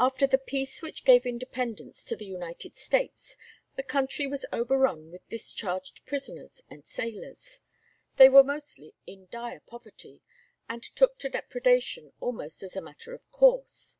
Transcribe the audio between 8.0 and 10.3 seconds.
They were mostly in dire poverty,